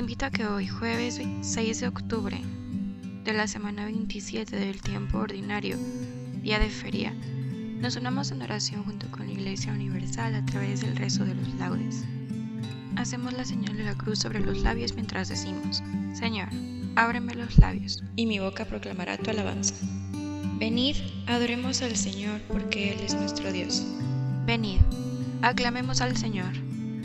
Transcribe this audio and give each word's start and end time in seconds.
Invito 0.00 0.24
a 0.24 0.30
que 0.30 0.46
hoy, 0.46 0.66
jueves 0.66 1.20
6 1.42 1.80
de 1.80 1.86
octubre 1.86 2.40
de 3.22 3.32
la 3.34 3.46
semana 3.46 3.84
27 3.84 4.56
del 4.56 4.80
tiempo 4.80 5.18
ordinario, 5.18 5.76
día 6.42 6.58
de 6.58 6.70
feria, 6.70 7.14
nos 7.80 7.96
unamos 7.96 8.30
en 8.30 8.40
oración 8.40 8.82
junto 8.84 9.10
con 9.10 9.26
la 9.26 9.32
Iglesia 9.32 9.72
Universal 9.72 10.34
a 10.34 10.44
través 10.46 10.80
del 10.80 10.96
rezo 10.96 11.26
de 11.26 11.34
los 11.34 11.54
laudes. 11.56 12.04
Hacemos 12.96 13.34
la 13.34 13.44
señal 13.44 13.76
de 13.76 13.84
la 13.84 13.94
cruz 13.94 14.20
sobre 14.20 14.40
los 14.40 14.62
labios 14.62 14.94
mientras 14.94 15.28
decimos, 15.28 15.82
Señor, 16.14 16.48
ábreme 16.96 17.34
los 17.34 17.58
labios, 17.58 18.02
y 18.16 18.24
mi 18.24 18.38
boca 18.38 18.64
proclamará 18.64 19.18
tu 19.18 19.28
alabanza. 19.28 19.74
Venid, 20.58 20.96
adoremos 21.26 21.82
al 21.82 21.94
Señor, 21.94 22.40
porque 22.48 22.94
Él 22.94 23.00
es 23.00 23.14
nuestro 23.14 23.52
Dios. 23.52 23.84
Venid, 24.46 24.80
aclamemos 25.42 26.00
al 26.00 26.16
Señor 26.16 26.54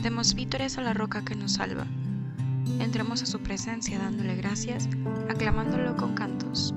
Demos 0.02 0.34
vítores 0.34 0.78
a 0.78 0.82
la 0.82 0.94
roca 0.94 1.24
que 1.24 1.34
nos 1.34 1.54
salva. 1.54 1.84
Entremos 2.80 3.22
a 3.22 3.26
su 3.26 3.40
presencia 3.40 3.98
dándole 3.98 4.36
gracias, 4.36 4.88
aclamándolo 5.28 5.96
con 5.96 6.14
cantos. 6.14 6.74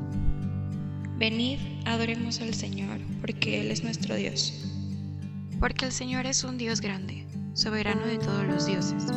Venid, 1.17 1.59
adoremos 1.85 2.39
al 2.39 2.53
Señor, 2.53 2.99
porque 3.19 3.61
Él 3.61 3.71
es 3.71 3.83
nuestro 3.83 4.15
Dios. 4.15 4.71
Porque 5.59 5.85
el 5.85 5.91
Señor 5.91 6.25
es 6.25 6.43
un 6.43 6.57
Dios 6.57 6.79
grande, 6.79 7.25
soberano 7.53 8.05
de 8.05 8.17
todos 8.17 8.45
los 8.47 8.65
dioses. 8.65 9.07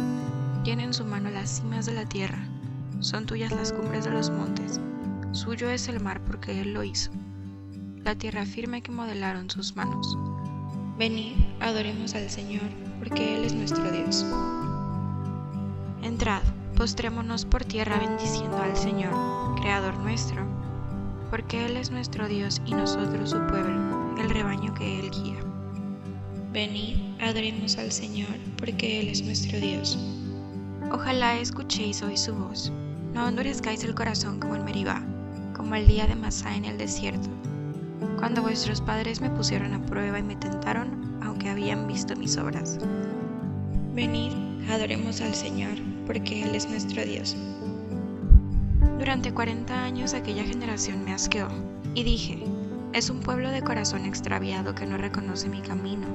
Tiene 0.64 0.84
en 0.84 0.94
su 0.94 1.04
mano 1.04 1.30
las 1.30 1.60
cimas 1.60 1.86
de 1.86 1.94
la 1.94 2.06
tierra, 2.06 2.44
son 3.00 3.26
tuyas 3.26 3.52
las 3.52 3.72
cumbres 3.72 4.04
de 4.04 4.10
los 4.10 4.30
montes, 4.30 4.80
suyo 5.32 5.70
es 5.70 5.88
el 5.88 6.00
mar 6.00 6.20
porque 6.24 6.60
Él 6.60 6.72
lo 6.72 6.84
hizo, 6.84 7.10
la 8.04 8.14
tierra 8.14 8.46
firme 8.46 8.82
que 8.82 8.92
modelaron 8.92 9.50
sus 9.50 9.76
manos. 9.76 10.16
Venid, 10.98 11.34
adoremos 11.60 12.14
al 12.14 12.30
Señor, 12.30 12.68
porque 12.98 13.36
Él 13.36 13.44
es 13.44 13.54
nuestro 13.54 13.90
Dios. 13.90 14.24
Entrad, 16.02 16.42
postrémonos 16.82 17.44
por 17.44 17.64
tierra 17.64 17.96
bendiciendo 17.96 18.56
al 18.56 18.76
Señor, 18.76 19.14
Creador 19.60 19.96
nuestro, 19.98 20.44
porque 21.30 21.64
Él 21.64 21.76
es 21.76 21.92
nuestro 21.92 22.26
Dios 22.26 22.60
y 22.66 22.74
nosotros 22.74 23.30
su 23.30 23.36
pueblo, 23.46 24.16
el 24.20 24.28
rebaño 24.28 24.74
que 24.74 24.98
Él 24.98 25.08
guía. 25.12 25.38
Venid, 26.52 26.96
adoremos 27.20 27.78
al 27.78 27.92
Señor, 27.92 28.36
porque 28.56 28.98
Él 28.98 29.10
es 29.10 29.22
nuestro 29.22 29.60
Dios. 29.60 29.96
Ojalá 30.90 31.38
escuchéis 31.38 32.02
hoy 32.02 32.16
su 32.16 32.34
voz, 32.34 32.72
no 33.14 33.28
endurezcáis 33.28 33.84
el 33.84 33.94
corazón 33.94 34.40
como 34.40 34.56
en 34.56 34.64
Meribá, 34.64 35.00
como 35.54 35.76
el 35.76 35.86
día 35.86 36.08
de 36.08 36.16
Masá 36.16 36.52
en 36.56 36.64
el 36.64 36.78
desierto, 36.78 37.28
cuando 38.18 38.42
vuestros 38.42 38.80
padres 38.80 39.20
me 39.20 39.30
pusieron 39.30 39.72
a 39.72 39.86
prueba 39.86 40.18
y 40.18 40.24
me 40.24 40.34
tentaron 40.34 41.16
aunque 41.22 41.48
habían 41.48 41.86
visto 41.86 42.16
mis 42.16 42.36
obras. 42.36 42.80
Venid, 43.94 44.32
adoremos 44.68 45.20
al 45.20 45.32
Señor, 45.36 45.91
porque 46.06 46.42
Él 46.42 46.54
es 46.54 46.68
nuestro 46.68 47.04
Dios. 47.04 47.36
Durante 48.98 49.32
cuarenta 49.32 49.84
años 49.84 50.14
aquella 50.14 50.44
generación 50.44 51.04
me 51.04 51.12
asqueó, 51.12 51.48
y 51.94 52.04
dije, 52.04 52.42
es 52.92 53.10
un 53.10 53.20
pueblo 53.20 53.50
de 53.50 53.62
corazón 53.62 54.04
extraviado 54.04 54.74
que 54.74 54.86
no 54.86 54.96
reconoce 54.96 55.48
mi 55.48 55.60
camino. 55.60 56.06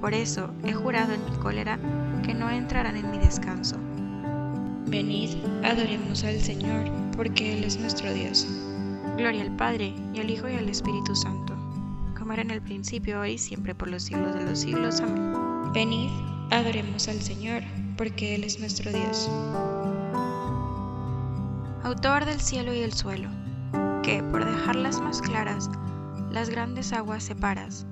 Por 0.00 0.14
eso 0.14 0.50
he 0.64 0.72
jurado 0.72 1.12
en 1.12 1.24
mi 1.24 1.36
cólera 1.38 1.78
que 2.24 2.34
no 2.34 2.50
entrarán 2.50 2.96
en 2.96 3.10
mi 3.10 3.18
descanso. 3.18 3.76
Venid, 4.86 5.30
adoremos 5.64 6.24
al 6.24 6.38
Señor, 6.40 6.90
porque 7.16 7.56
Él 7.56 7.64
es 7.64 7.78
nuestro 7.78 8.12
Dios. 8.12 8.46
Gloria 9.16 9.42
al 9.42 9.56
Padre, 9.56 9.94
y 10.12 10.20
al 10.20 10.30
Hijo, 10.30 10.48
y 10.48 10.54
al 10.54 10.68
Espíritu 10.68 11.14
Santo 11.14 11.54
como 12.24 12.32
era 12.32 12.40
en 12.40 12.52
el 12.52 12.62
principio, 12.62 13.20
hoy 13.20 13.32
y 13.32 13.38
siempre, 13.38 13.74
por 13.74 13.90
los 13.90 14.04
siglos 14.04 14.34
de 14.34 14.46
los 14.46 14.60
siglos. 14.60 14.98
Amén. 15.02 15.34
Venid, 15.74 16.08
adoremos 16.50 17.06
al 17.06 17.20
Señor, 17.20 17.62
porque 17.96 18.34
Él 18.34 18.44
es 18.44 18.58
nuestro 18.58 18.90
Dios. 18.90 19.30
Autor 21.82 22.24
del 22.24 22.40
cielo 22.40 22.72
y 22.72 22.80
del 22.80 22.92
suelo, 22.92 23.28
que, 24.02 24.22
por 24.22 24.44
dejarlas 24.44 25.00
más 25.00 25.20
claras, 25.20 25.70
las 26.30 26.50
grandes 26.50 26.92
aguas 26.92 27.22
separas, 27.22 27.86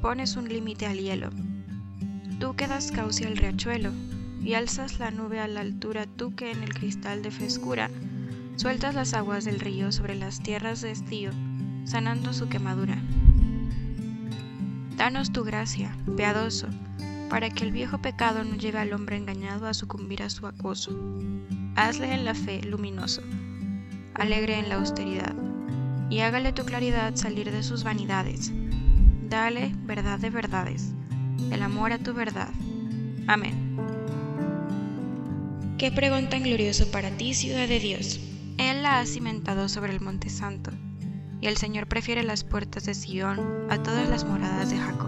pones 0.00 0.36
un 0.36 0.48
límite 0.48 0.86
al 0.86 0.98
hielo. 0.98 1.30
Tú 2.38 2.54
que 2.54 2.68
das 2.68 2.92
cauce 2.92 3.26
al 3.26 3.36
riachuelo, 3.36 3.90
y 4.42 4.54
alzas 4.54 4.98
la 4.98 5.10
nube 5.10 5.40
a 5.40 5.48
la 5.48 5.60
altura, 5.60 6.06
tú 6.06 6.34
que 6.34 6.50
en 6.50 6.62
el 6.62 6.72
cristal 6.72 7.22
de 7.22 7.30
frescura 7.30 7.90
sueltas 8.56 8.94
las 8.94 9.14
aguas 9.14 9.44
del 9.44 9.60
río 9.60 9.92
sobre 9.92 10.14
las 10.14 10.42
tierras 10.42 10.80
de 10.80 10.90
estío, 10.90 11.30
sanando 11.84 12.32
su 12.32 12.48
quemadura. 12.48 12.98
Danos 14.96 15.32
tu 15.32 15.44
gracia, 15.44 15.96
piadoso, 16.16 16.66
para 17.28 17.50
que 17.50 17.64
el 17.64 17.72
viejo 17.72 17.98
pecado 17.98 18.44
no 18.44 18.56
lleve 18.56 18.78
al 18.78 18.92
hombre 18.92 19.16
engañado 19.16 19.66
a 19.66 19.74
sucumbir 19.74 20.22
a 20.22 20.30
su 20.30 20.46
acoso. 20.46 20.90
Hazle 21.76 22.12
en 22.12 22.24
la 22.24 22.34
fe 22.34 22.62
luminoso, 22.62 23.22
alegre 24.14 24.58
en 24.58 24.68
la 24.68 24.76
austeridad, 24.76 25.34
y 26.10 26.20
hágale 26.20 26.52
tu 26.52 26.64
claridad 26.64 27.14
salir 27.16 27.50
de 27.50 27.62
sus 27.62 27.84
vanidades. 27.84 28.52
Dale 29.28 29.74
verdad 29.84 30.18
de 30.18 30.30
verdades, 30.30 30.92
el 31.50 31.62
amor 31.62 31.92
a 31.92 31.98
tu 31.98 32.14
verdad. 32.14 32.50
Amén. 33.26 33.76
Qué 35.76 35.92
pregón 35.92 36.28
tan 36.28 36.42
glorioso 36.42 36.90
para 36.90 37.10
ti, 37.10 37.34
ciudad 37.34 37.68
de 37.68 37.78
Dios. 37.78 38.18
Él 38.58 38.82
la 38.82 38.98
ha 38.98 39.06
cimentado 39.06 39.68
sobre 39.68 39.92
el 39.92 40.00
monte 40.00 40.28
santo 40.28 40.72
y 41.40 41.46
el 41.46 41.56
Señor 41.56 41.86
prefiere 41.86 42.22
las 42.24 42.42
puertas 42.42 42.84
de 42.84 42.94
Sion 42.94 43.70
a 43.70 43.80
todas 43.82 44.08
las 44.08 44.24
moradas 44.24 44.70
de 44.70 44.78
Jacob. 44.78 45.07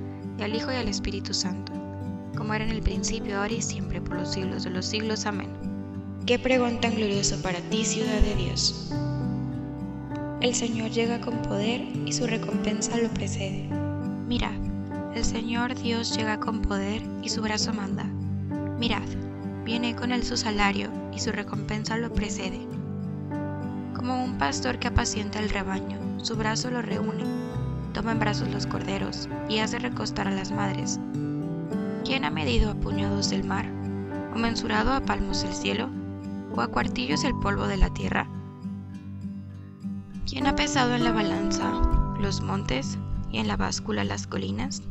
y 0.37 0.43
al 0.43 0.55
Hijo 0.55 0.71
y 0.71 0.75
al 0.75 0.87
Espíritu 0.87 1.33
Santo, 1.33 1.71
como 2.37 2.53
era 2.53 2.63
en 2.63 2.71
el 2.71 2.81
principio, 2.81 3.39
ahora 3.39 3.53
y 3.53 3.61
siempre, 3.61 4.01
por 4.01 4.17
los 4.17 4.31
siglos 4.31 4.63
de 4.63 4.69
los 4.69 4.85
siglos. 4.85 5.25
Amén. 5.25 5.49
Qué 6.25 6.39
pregón 6.39 6.79
tan 6.79 6.95
glorioso 6.95 7.41
para 7.41 7.59
ti, 7.69 7.83
ciudad 7.83 8.19
de 8.21 8.35
Dios. 8.35 8.91
El 10.41 10.55
Señor 10.55 10.89
llega 10.91 11.21
con 11.21 11.41
poder 11.43 11.81
y 12.05 12.13
su 12.13 12.25
recompensa 12.25 12.97
lo 12.97 13.09
precede. 13.09 13.69
Mirad, 14.27 14.53
el 15.15 15.23
Señor 15.23 15.75
Dios 15.75 16.15
llega 16.15 16.39
con 16.39 16.61
poder 16.61 17.01
y 17.21 17.29
su 17.29 17.41
brazo 17.41 17.73
manda. 17.73 18.05
Mirad, 18.79 19.07
viene 19.65 19.95
con 19.95 20.11
él 20.11 20.23
su 20.23 20.37
salario 20.37 20.89
y 21.13 21.19
su 21.19 21.31
recompensa 21.31 21.97
lo 21.97 22.13
precede. 22.13 22.59
Como 23.93 24.23
un 24.23 24.37
pastor 24.37 24.79
que 24.79 24.87
apacienta 24.87 25.39
el 25.39 25.49
rebaño, 25.49 25.99
su 26.23 26.35
brazo 26.35 26.71
lo 26.71 26.81
reúne, 26.81 27.25
toma 27.91 28.11
en 28.11 28.19
brazos 28.19 28.49
los 28.49 28.67
corderos 28.67 29.29
y 29.49 29.59
hace 29.59 29.79
recostar 29.79 30.27
a 30.27 30.31
las 30.31 30.51
madres. 30.51 30.99
¿Quién 32.03 32.25
ha 32.25 32.29
medido 32.29 32.71
a 32.71 32.75
puñados 32.75 33.29
del 33.29 33.43
mar, 33.43 33.65
o 34.35 34.39
mensurado 34.39 34.93
a 34.93 35.01
palmos 35.01 35.43
el 35.43 35.53
cielo? 35.53 35.89
o 36.55 36.61
a 36.61 36.67
cuartillos 36.67 37.23
el 37.23 37.35
polvo 37.35 37.67
de 37.67 37.77
la 37.77 37.89
tierra? 37.89 38.27
¿Quién 40.27 40.47
ha 40.47 40.55
pesado 40.55 40.95
en 40.95 41.03
la 41.03 41.11
balanza 41.11 41.71
los 42.19 42.41
montes 42.41 42.97
y 43.31 43.39
en 43.39 43.47
la 43.47 43.57
báscula 43.57 44.03
las 44.03 44.27
colinas? 44.27 44.83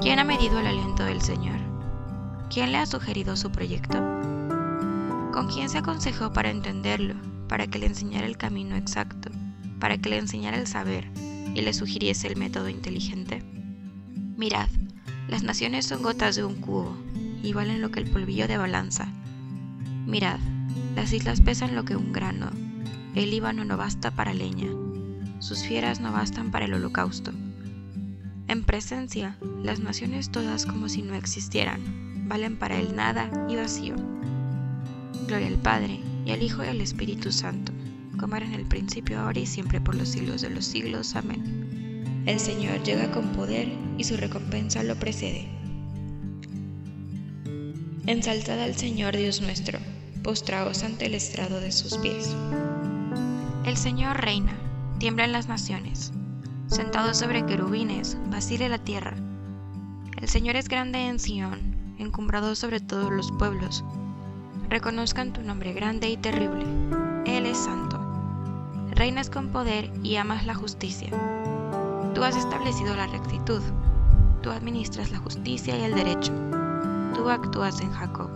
¿Quién 0.00 0.18
ha 0.18 0.24
medido 0.24 0.58
el 0.58 0.66
aliento 0.66 1.04
del 1.04 1.22
Señor? 1.22 1.58
¿Quién 2.52 2.72
le 2.72 2.78
ha 2.78 2.86
sugerido 2.86 3.36
su 3.36 3.50
proyecto? 3.50 3.98
¿Con 5.32 5.48
quién 5.52 5.68
se 5.68 5.78
aconsejó 5.78 6.32
para 6.32 6.50
entenderlo, 6.50 7.14
para 7.48 7.66
que 7.66 7.78
le 7.78 7.86
enseñara 7.86 8.26
el 8.26 8.36
camino 8.36 8.76
exacto, 8.76 9.30
para 9.78 9.98
que 9.98 10.10
le 10.10 10.18
enseñara 10.18 10.58
el 10.58 10.66
saber 10.66 11.08
y 11.54 11.62
le 11.62 11.72
sugiriese 11.72 12.28
el 12.28 12.36
método 12.36 12.68
inteligente? 12.68 13.42
Mirad, 14.36 14.68
las 15.28 15.42
naciones 15.42 15.86
son 15.86 16.02
gotas 16.02 16.36
de 16.36 16.44
un 16.44 16.56
cubo 16.56 16.96
y 17.42 17.52
valen 17.52 17.80
lo 17.80 17.90
que 17.90 18.00
el 18.00 18.10
polvillo 18.10 18.48
de 18.48 18.56
balanza 18.56 19.12
Mirad, 20.10 20.40
las 20.96 21.12
islas 21.12 21.40
pesan 21.40 21.76
lo 21.76 21.84
que 21.84 21.94
un 21.94 22.12
grano, 22.12 22.50
el 23.14 23.30
Líbano 23.30 23.64
no 23.64 23.76
basta 23.76 24.10
para 24.10 24.34
leña, 24.34 24.66
sus 25.38 25.62
fieras 25.62 26.00
no 26.00 26.10
bastan 26.10 26.50
para 26.50 26.64
el 26.64 26.74
holocausto. 26.74 27.32
En 28.48 28.64
presencia, 28.64 29.36
las 29.62 29.78
naciones 29.78 30.30
todas 30.30 30.66
como 30.66 30.88
si 30.88 31.02
no 31.02 31.14
existieran, 31.14 31.80
valen 32.28 32.56
para 32.56 32.76
el 32.78 32.96
nada 32.96 33.30
y 33.48 33.54
vacío. 33.54 33.94
Gloria 35.28 35.46
al 35.46 35.58
Padre, 35.58 36.00
y 36.24 36.32
al 36.32 36.42
Hijo 36.42 36.64
y 36.64 36.66
al 36.66 36.80
Espíritu 36.80 37.30
Santo, 37.30 37.72
como 38.20 38.36
era 38.36 38.44
en 38.44 38.54
el 38.54 38.66
principio, 38.66 39.18
ahora 39.18 39.40
y 39.40 39.46
siempre 39.46 39.80
por 39.80 39.94
los 39.94 40.10
siglos 40.10 40.42
de 40.42 40.50
los 40.50 40.66
siglos. 40.66 41.16
Amén. 41.16 42.22
El 42.26 42.38
Señor 42.38 42.82
llega 42.82 43.10
con 43.10 43.32
poder 43.32 43.68
y 43.96 44.04
su 44.04 44.18
recompensa 44.18 44.82
lo 44.82 44.94
precede. 44.96 45.48
Ensalzad 48.06 48.60
al 48.60 48.76
Señor 48.76 49.16
Dios 49.16 49.40
nuestro 49.40 49.78
postraos 50.22 50.82
ante 50.82 51.06
el 51.06 51.14
estrado 51.14 51.60
de 51.60 51.72
sus 51.72 51.96
pies. 51.98 52.36
El 53.64 53.76
Señor 53.76 54.20
reina, 54.20 54.52
tiemblan 54.98 55.32
las 55.32 55.48
naciones. 55.48 56.12
Sentado 56.66 57.14
sobre 57.14 57.46
querubines, 57.46 58.18
vacile 58.30 58.68
la 58.68 58.78
tierra. 58.78 59.16
El 60.20 60.28
Señor 60.28 60.56
es 60.56 60.68
grande 60.68 61.06
en 61.06 61.18
Sión, 61.18 61.94
encumbrado 61.98 62.54
sobre 62.54 62.80
todos 62.80 63.10
los 63.10 63.32
pueblos. 63.32 63.82
Reconozcan 64.68 65.32
tu 65.32 65.42
nombre 65.42 65.72
grande 65.72 66.10
y 66.10 66.16
terrible. 66.16 66.64
Él 67.24 67.46
es 67.46 67.58
santo. 67.58 67.99
Reinas 69.00 69.30
con 69.30 69.48
poder 69.48 69.90
y 70.02 70.16
amas 70.16 70.44
la 70.44 70.54
justicia. 70.54 71.08
Tú 72.14 72.22
has 72.22 72.36
establecido 72.36 72.94
la 72.94 73.06
rectitud. 73.06 73.62
Tú 74.42 74.50
administras 74.50 75.10
la 75.10 75.16
justicia 75.16 75.74
y 75.78 75.84
el 75.84 75.94
derecho. 75.94 76.34
Tú 77.14 77.30
actúas 77.30 77.80
en 77.80 77.90
Jacob. 77.92 78.28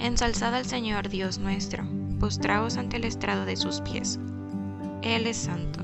Ensalzad 0.00 0.56
al 0.56 0.64
Señor 0.64 1.08
Dios 1.08 1.38
nuestro, 1.38 1.84
postraos 2.18 2.76
ante 2.78 2.96
el 2.96 3.04
estrado 3.04 3.44
de 3.44 3.54
sus 3.54 3.80
pies. 3.82 4.18
Él 5.02 5.28
es 5.28 5.36
santo. 5.36 5.78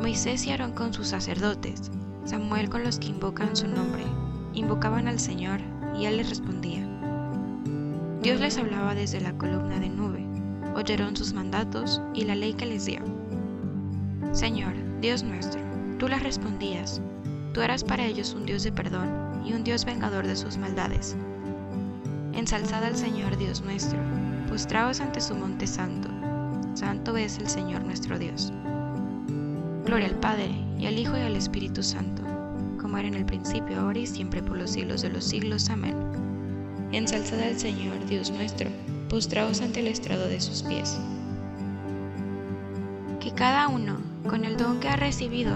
Moisés 0.00 0.46
y 0.46 0.52
Aarón 0.52 0.72
con 0.72 0.94
sus 0.94 1.08
sacerdotes, 1.08 1.90
Samuel 2.24 2.70
con 2.70 2.82
los 2.82 2.98
que 2.98 3.08
invocan 3.08 3.54
su 3.54 3.68
nombre, 3.68 4.04
invocaban 4.54 5.06
al 5.06 5.20
Señor 5.20 5.60
y 5.98 6.06
él 6.06 6.16
les 6.16 6.30
respondía. 6.30 6.88
Dios 8.22 8.40
les 8.40 8.56
hablaba 8.56 8.94
desde 8.94 9.20
la 9.20 9.36
columna 9.36 9.78
de 9.78 9.90
nube, 9.90 10.29
oyeron 10.74 11.16
sus 11.16 11.32
mandatos 11.32 12.00
y 12.14 12.24
la 12.24 12.34
ley 12.34 12.54
que 12.54 12.66
les 12.66 12.86
dio. 12.86 13.00
Señor, 14.32 14.74
Dios 15.00 15.22
nuestro, 15.22 15.60
tú 15.98 16.08
les 16.08 16.22
respondías, 16.22 17.00
tú 17.52 17.60
eras 17.60 17.84
para 17.84 18.04
ellos 18.04 18.34
un 18.34 18.46
Dios 18.46 18.62
de 18.62 18.72
perdón 18.72 19.42
y 19.44 19.52
un 19.52 19.64
Dios 19.64 19.84
vengador 19.84 20.26
de 20.26 20.36
sus 20.36 20.56
maldades 20.56 21.16
Ensalzad 22.32 22.84
al 22.84 22.96
Señor 22.96 23.36
Dios 23.36 23.60
nuestro, 23.62 23.98
postraos 24.48 25.00
ante 25.00 25.20
su 25.20 25.34
monte 25.34 25.66
santo. 25.66 26.08
Santo 26.74 27.16
es 27.16 27.38
el 27.38 27.48
Señor 27.48 27.84
nuestro 27.84 28.18
Dios. 28.18 28.52
Gloria 29.84 30.06
al 30.06 30.18
Padre, 30.20 30.48
y 30.78 30.86
al 30.86 30.98
Hijo 30.98 31.18
y 31.18 31.20
al 31.20 31.34
Espíritu 31.34 31.82
Santo, 31.82 32.22
como 32.80 32.96
era 32.96 33.08
en 33.08 33.14
el 33.14 33.26
principio, 33.26 33.80
ahora 33.80 33.98
y 33.98 34.06
siempre 34.06 34.42
por 34.42 34.56
los 34.56 34.70
siglos 34.70 35.02
de 35.02 35.10
los 35.10 35.24
siglos. 35.24 35.68
Amén. 35.70 35.96
Ensalzad 36.92 37.40
al 37.40 37.58
Señor 37.58 38.06
Dios 38.08 38.30
nuestro, 38.30 38.70
postraos 39.10 39.60
ante 39.60 39.80
el 39.80 39.88
estrado 39.88 40.26
de 40.26 40.40
sus 40.40 40.62
pies. 40.62 40.98
Que 43.20 43.32
cada 43.32 43.68
uno, 43.68 43.98
con 44.26 44.46
el 44.46 44.56
don 44.56 44.80
que 44.80 44.88
ha 44.88 44.96
recibido, 44.96 45.52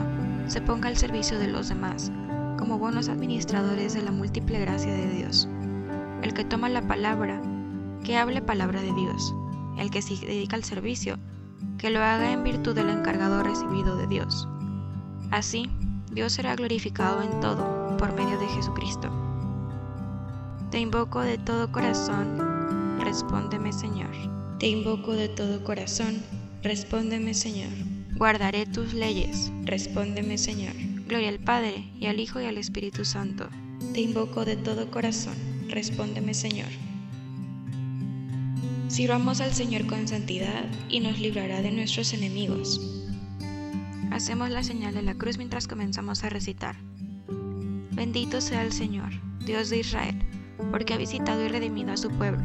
se 0.48 0.60
ponga 0.60 0.90
al 0.90 0.98
servicio 0.98 1.38
de 1.38 1.48
los 1.48 1.70
demás, 1.70 2.12
como 2.58 2.78
buenos 2.78 3.08
administradores 3.08 3.94
de 3.94 4.02
la 4.02 4.10
múltiple 4.10 4.60
gracia 4.60 4.92
de 4.92 5.08
Dios 5.08 5.48
el 6.24 6.32
que 6.32 6.44
toma 6.44 6.70
la 6.70 6.80
palabra, 6.80 7.38
que 8.02 8.16
hable 8.16 8.40
palabra 8.40 8.80
de 8.80 8.92
Dios, 8.94 9.34
el 9.76 9.90
que 9.90 10.00
se 10.00 10.14
dedica 10.14 10.56
al 10.56 10.64
servicio, 10.64 11.18
que 11.76 11.90
lo 11.90 12.00
haga 12.00 12.32
en 12.32 12.42
virtud 12.42 12.74
del 12.74 12.88
encargado 12.88 13.42
recibido 13.42 13.96
de 13.98 14.06
Dios. 14.06 14.48
Así, 15.30 15.70
Dios 16.10 16.32
será 16.32 16.56
glorificado 16.56 17.22
en 17.22 17.40
todo 17.40 17.94
por 17.98 18.14
medio 18.14 18.38
de 18.38 18.46
Jesucristo. 18.48 19.10
Te 20.70 20.80
invoco 20.80 21.20
de 21.20 21.36
todo 21.36 21.70
corazón, 21.70 22.53
respóndeme 23.04 23.72
Señor. 23.72 24.10
Te 24.58 24.66
invoco 24.66 25.12
de 25.12 25.28
todo 25.28 25.62
corazón, 25.62 26.22
respóndeme 26.62 27.34
Señor. 27.34 27.72
Guardaré 28.16 28.66
tus 28.66 28.94
leyes, 28.94 29.52
respóndeme 29.64 30.38
Señor. 30.38 30.74
Gloria 31.06 31.28
al 31.28 31.38
Padre, 31.38 31.84
y 32.00 32.06
al 32.06 32.18
Hijo 32.18 32.40
y 32.40 32.46
al 32.46 32.58
Espíritu 32.58 33.04
Santo. 33.04 33.48
Te 33.92 34.00
invoco 34.00 34.44
de 34.44 34.56
todo 34.56 34.90
corazón 34.90 35.54
respóndeme 35.68 36.34
Señor. 36.34 36.68
Sirvamos 38.88 39.40
al 39.40 39.52
Señor 39.52 39.86
con 39.86 40.06
santidad 40.06 40.64
y 40.88 41.00
nos 41.00 41.18
librará 41.18 41.62
de 41.62 41.72
nuestros 41.72 42.12
enemigos. 42.12 42.80
Hacemos 44.12 44.50
la 44.50 44.62
señal 44.62 44.94
de 44.94 45.02
la 45.02 45.14
cruz 45.14 45.36
mientras 45.36 45.66
comenzamos 45.66 46.22
a 46.22 46.28
recitar. 46.28 46.76
Bendito 47.90 48.40
sea 48.40 48.62
el 48.62 48.72
Señor, 48.72 49.10
Dios 49.44 49.70
de 49.70 49.78
Israel, 49.78 50.16
porque 50.70 50.94
ha 50.94 50.98
visitado 50.98 51.44
y 51.44 51.48
redimido 51.48 51.92
a 51.92 51.96
su 51.96 52.10
pueblo, 52.10 52.44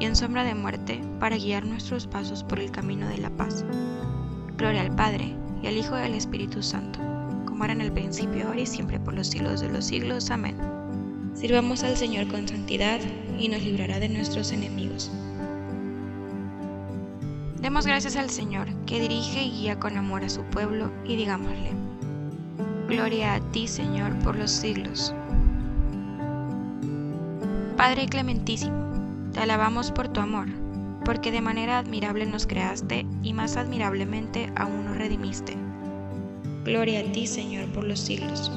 y 0.00 0.04
en 0.04 0.16
sombra 0.16 0.44
de 0.44 0.54
muerte, 0.54 1.00
para 1.20 1.36
guiar 1.36 1.66
nuestros 1.66 2.06
pasos 2.06 2.42
por 2.44 2.60
el 2.60 2.70
camino 2.70 3.08
de 3.08 3.18
la 3.18 3.30
paz. 3.30 3.64
Gloria 4.56 4.82
al 4.82 4.94
Padre, 4.94 5.34
y 5.62 5.66
al 5.66 5.76
Hijo 5.76 5.96
y 5.98 6.02
al 6.02 6.14
Espíritu 6.14 6.62
Santo, 6.62 6.98
como 7.46 7.64
era 7.64 7.72
en 7.72 7.80
el 7.80 7.92
principio, 7.92 8.46
ahora 8.46 8.60
y 8.60 8.66
siempre 8.66 9.00
por 9.00 9.14
los 9.14 9.28
siglos 9.28 9.60
de 9.60 9.70
los 9.70 9.84
siglos. 9.84 10.30
Amén. 10.30 10.56
Sirvamos 11.34 11.82
al 11.82 11.96
Señor 11.96 12.28
con 12.28 12.46
santidad 12.46 13.00
y 13.38 13.48
nos 13.48 13.62
librará 13.62 13.98
de 13.98 14.08
nuestros 14.08 14.52
enemigos. 14.52 15.10
Demos 17.60 17.86
gracias 17.86 18.16
al 18.16 18.28
Señor, 18.28 18.68
que 18.84 19.00
dirige 19.00 19.42
y 19.42 19.50
guía 19.50 19.80
con 19.80 19.96
amor 19.96 20.22
a 20.22 20.28
su 20.28 20.42
pueblo, 20.42 20.92
y 21.04 21.16
digámosle, 21.16 21.72
Gloria 22.88 23.34
a 23.34 23.40
ti, 23.52 23.66
Señor, 23.66 24.14
por 24.18 24.36
los 24.36 24.50
siglos. 24.50 25.14
Padre 27.78 28.06
clementísimo, 28.06 28.83
te 29.34 29.40
alabamos 29.40 29.90
por 29.90 30.08
tu 30.08 30.20
amor, 30.20 30.46
porque 31.04 31.32
de 31.32 31.40
manera 31.40 31.78
admirable 31.78 32.24
nos 32.24 32.46
creaste 32.46 33.04
y 33.22 33.32
más 33.32 33.56
admirablemente 33.56 34.50
aún 34.54 34.84
nos 34.84 34.96
redimiste. 34.96 35.56
Gloria 36.64 37.00
a 37.00 37.12
ti, 37.12 37.26
Señor, 37.26 37.66
por 37.72 37.84
los 37.84 37.98
siglos. 37.98 38.50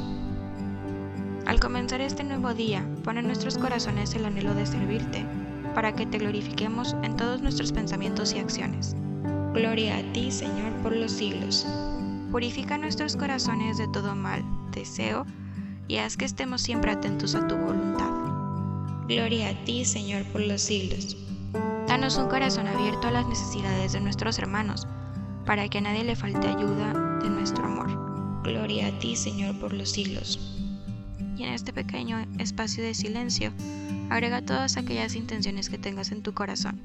Al 1.48 1.60
comenzar 1.60 2.00
este 2.00 2.24
nuevo 2.24 2.53
día, 2.53 2.88
pon 3.03 3.17
en 3.17 3.25
nuestros 3.25 3.57
corazones 3.57 4.13
el 4.13 4.25
anhelo 4.25 4.53
de 4.53 4.67
servirte, 4.67 5.25
para 5.74 5.93
que 5.93 6.05
te 6.05 6.19
glorifiquemos 6.19 6.96
en 7.01 7.15
todos 7.15 7.41
nuestros 7.41 7.72
pensamientos 7.72 8.34
y 8.34 8.39
acciones. 8.39 8.96
Gloria 9.53 9.98
a 9.98 10.13
ti, 10.13 10.29
Señor, 10.31 10.72
por 10.84 10.96
los 10.96 11.12
siglos. 11.12 11.65
Purifica 12.31 12.77
nuestros 12.77 13.15
corazones 13.15 13.79
de 13.79 13.88
todo 13.88 14.15
mal, 14.15 14.43
deseo, 14.72 15.25
y 15.88 15.98
haz 15.98 16.17
que 16.17 16.25
estemos 16.25 16.62
siempre 16.62 16.91
atentos 16.91 17.34
a 17.34 17.48
tu 17.48 17.55
voluntad. 17.55 18.16
Gloria 19.07 19.49
a 19.49 19.63
ti, 19.63 19.85
Señor, 19.85 20.25
por 20.33 20.41
los 20.41 20.61
siglos. 20.61 21.15
Danos 21.87 22.17
un 22.17 22.27
corazón 22.27 22.67
abierto 22.67 23.07
a 23.07 23.11
las 23.11 23.25
necesidades 23.25 23.93
de 23.93 24.01
nuestros 24.01 24.37
hermanos, 24.37 24.85
para 25.45 25.69
que 25.69 25.77
a 25.77 25.81
nadie 25.81 26.03
le 26.03 26.17
falte 26.17 26.45
ayuda 26.45 27.19
de 27.23 27.29
nuestro 27.29 27.63
amor. 27.63 27.87
Gloria 28.43 28.87
a 28.87 28.99
ti, 28.99 29.15
Señor, 29.15 29.57
por 29.61 29.71
los 29.71 29.91
siglos. 29.91 30.61
Y 31.37 31.43
en 31.43 31.53
este 31.53 31.71
pequeño 31.71 32.25
espacio 32.37 32.83
de 32.83 32.93
silencio, 32.93 33.53
agrega 34.09 34.41
todas 34.41 34.75
aquellas 34.75 35.15
intenciones 35.15 35.69
que 35.69 35.77
tengas 35.77 36.11
en 36.11 36.21
tu 36.21 36.33
corazón. 36.33 36.81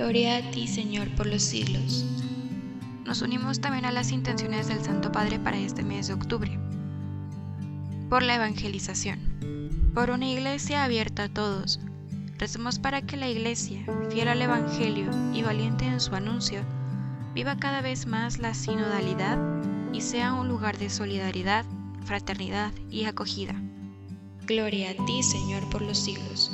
Gloria 0.00 0.38
a 0.38 0.50
ti, 0.50 0.66
Señor, 0.66 1.14
por 1.14 1.26
los 1.26 1.42
siglos. 1.42 2.06
Nos 3.04 3.20
unimos 3.20 3.60
también 3.60 3.84
a 3.84 3.92
las 3.92 4.12
intenciones 4.12 4.66
del 4.66 4.82
Santo 4.82 5.12
Padre 5.12 5.38
para 5.38 5.58
este 5.58 5.82
mes 5.82 6.08
de 6.08 6.14
octubre. 6.14 6.58
Por 8.08 8.22
la 8.22 8.36
evangelización. 8.36 9.90
Por 9.92 10.08
una 10.08 10.26
iglesia 10.26 10.84
abierta 10.84 11.24
a 11.24 11.28
todos. 11.28 11.80
Recemos 12.38 12.78
para 12.78 13.02
que 13.02 13.18
la 13.18 13.28
iglesia, 13.28 13.84
fiel 14.08 14.28
al 14.28 14.40
Evangelio 14.40 15.10
y 15.34 15.42
valiente 15.42 15.84
en 15.84 16.00
su 16.00 16.14
anuncio, 16.14 16.62
viva 17.34 17.58
cada 17.58 17.82
vez 17.82 18.06
más 18.06 18.38
la 18.38 18.54
sinodalidad 18.54 19.38
y 19.92 20.00
sea 20.00 20.32
un 20.32 20.48
lugar 20.48 20.78
de 20.78 20.88
solidaridad, 20.88 21.66
fraternidad 22.06 22.72
y 22.88 23.04
acogida. 23.04 23.54
Gloria 24.46 24.92
a 24.92 25.04
ti, 25.04 25.22
Señor, 25.22 25.68
por 25.68 25.82
los 25.82 25.98
siglos. 25.98 26.50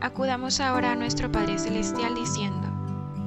Acudamos 0.00 0.60
ahora 0.60 0.92
a 0.92 0.94
nuestro 0.94 1.32
Padre 1.32 1.58
Celestial 1.58 2.14
diciendo, 2.14 2.68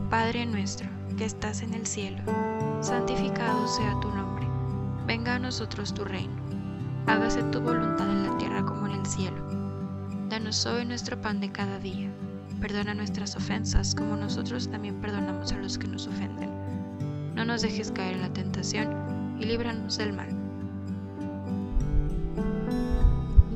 Padre 0.10 0.46
nuestro, 0.46 0.88
que 1.18 1.26
estás 1.26 1.64
en 1.64 1.74
el 1.74 1.88
cielo, 1.88 2.22
santificado 2.82 3.68
sea 3.68 4.00
tu 4.00 4.10
nombre, 4.12 4.48
venga 5.08 5.36
a 5.36 5.40
nosotros 5.40 5.94
tu 5.96 6.06
reino, 6.06 6.36
hágase 7.08 7.42
tu 7.44 7.60
voluntad 7.60 8.08
en 8.08 8.28
la 8.28 8.38
tierra 8.38 8.64
como 8.64 8.86
en 8.86 9.00
el 9.00 9.06
cielo. 9.08 9.44
Danos 10.30 10.64
hoy 10.68 10.86
nuestro 10.86 11.20
pan 11.20 11.40
de 11.40 11.52
cada 11.52 11.80
día, 11.80 12.12
perdona 12.62 12.94
nuestras 12.94 13.36
ofensas 13.36 13.96
como 13.96 14.16
nosotros 14.16 14.70
también 14.70 15.02
perdonamos 15.02 15.52
a 15.52 15.58
los 15.58 15.76
que 15.76 15.88
nos 15.88 16.06
ofenden. 16.06 16.52
No 17.34 17.46
nos 17.46 17.64
dejes 17.64 17.92
caer 17.92 18.14
en 18.14 18.22
la 18.22 18.34
tentación 18.34 19.38
y 19.40 19.46
líbranos 19.46 19.98
del 19.98 20.14
mal. 20.14 20.30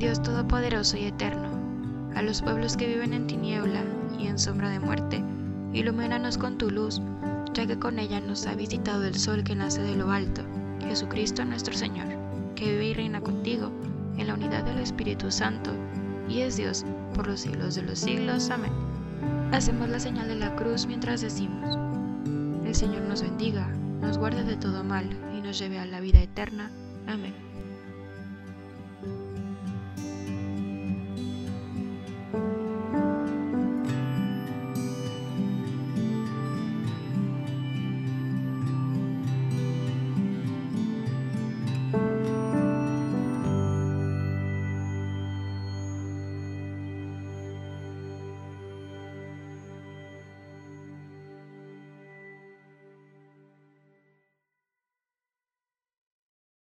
Dios 0.00 0.20
Todopoderoso 0.20 0.96
y 0.96 1.04
Eterno, 1.04 1.53
a 2.14 2.22
los 2.22 2.42
pueblos 2.42 2.76
que 2.76 2.86
viven 2.86 3.12
en 3.12 3.26
tiniebla 3.26 3.82
y 4.18 4.26
en 4.26 4.38
sombra 4.38 4.68
de 4.68 4.80
muerte, 4.80 5.22
ilumínanos 5.72 6.38
con 6.38 6.58
tu 6.58 6.70
luz, 6.70 7.00
ya 7.52 7.66
que 7.66 7.78
con 7.78 7.98
ella 7.98 8.20
nos 8.20 8.46
ha 8.46 8.54
visitado 8.54 9.04
el 9.04 9.14
sol 9.14 9.44
que 9.44 9.54
nace 9.54 9.82
de 9.82 9.96
lo 9.96 10.10
alto, 10.10 10.42
Jesucristo 10.80 11.44
nuestro 11.44 11.74
Señor, 11.74 12.06
que 12.54 12.70
vive 12.72 12.86
y 12.86 12.94
reina 12.94 13.20
contigo 13.20 13.70
en 14.16 14.26
la 14.26 14.34
unidad 14.34 14.64
del 14.64 14.78
Espíritu 14.78 15.30
Santo, 15.30 15.72
y 16.28 16.40
es 16.40 16.56
Dios 16.56 16.84
por 17.14 17.26
los 17.26 17.40
siglos 17.40 17.74
de 17.74 17.82
los 17.82 17.98
siglos. 17.98 18.50
Amén. 18.50 18.72
Hacemos 19.52 19.88
la 19.88 20.00
señal 20.00 20.28
de 20.28 20.36
la 20.36 20.54
cruz 20.56 20.86
mientras 20.86 21.20
decimos, 21.20 21.78
el 22.64 22.74
Señor 22.74 23.02
nos 23.02 23.22
bendiga, 23.22 23.68
nos 24.00 24.18
guarde 24.18 24.44
de 24.44 24.56
todo 24.56 24.82
mal 24.82 25.08
y 25.36 25.40
nos 25.40 25.58
lleve 25.58 25.78
a 25.78 25.86
la 25.86 26.00
vida 26.00 26.20
eterna. 26.20 26.70
Amén. 27.06 27.43